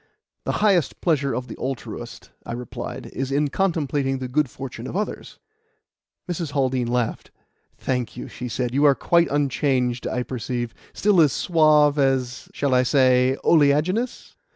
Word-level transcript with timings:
"The 0.45 0.53
highest 0.63 0.99
pleasure 0.99 1.35
of 1.35 1.47
the 1.47 1.55
altruist," 1.57 2.31
I 2.43 2.53
replied, 2.53 3.05
"is 3.13 3.31
in 3.31 3.49
contemplating 3.49 4.17
the 4.17 4.27
good 4.27 4.49
fortune 4.49 4.87
of 4.87 4.95
others." 4.97 5.37
Mrs. 6.27 6.53
Haldean 6.53 6.87
laughed. 6.87 7.29
"Thank 7.77 8.17
you," 8.17 8.27
she 8.27 8.47
said. 8.49 8.73
"You 8.73 8.83
are 8.85 8.95
quite 8.95 9.29
unchanged, 9.29 10.07
I 10.07 10.23
perceive. 10.23 10.73
Still 10.91 11.21
as 11.21 11.33
suave 11.33 11.99
and 11.99 12.07
as 12.19 12.49
shall 12.51 12.73
I 12.73 12.81
say 12.81 13.37
oleaginous?" 13.43 14.33